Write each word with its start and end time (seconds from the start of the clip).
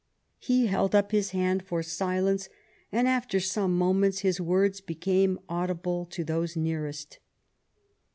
He 0.39 0.65
held 0.65 0.95
up 0.95 1.11
his 1.11 1.29
hand 1.29 1.61
for 1.61 1.83
silence 1.83 2.49
and 2.91 3.07
after 3.07 3.39
some 3.39 3.77
moments 3.77 4.21
his 4.21 4.41
words 4.41 4.81
became 4.81 5.37
audible 5.47 6.07
to 6.07 6.23
those 6.23 6.55
nearest. 6.57 7.19